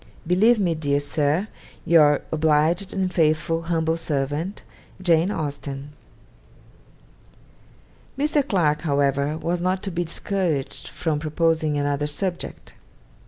'Believe 0.25 0.57
me, 0.59 0.73
dear 0.73 0.99
Sir, 0.99 1.47
'Your 1.85 2.23
obliged 2.31 2.91
and 2.91 3.13
faithful 3.13 3.65
humbl 3.65 3.99
Sert. 3.99 4.63
'JANE 4.99 5.29
AUSTEN.' 5.29 5.93
Mr. 8.17 8.47
Clarke, 8.47 8.81
however, 8.81 9.37
was 9.37 9.61
not 9.61 9.83
to 9.83 9.91
be 9.91 10.03
discouraged 10.03 10.87
from 10.87 11.19
proposing 11.19 11.77
another 11.77 12.07
subject. 12.07 12.73